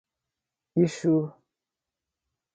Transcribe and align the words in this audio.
Ichu 0.83 1.13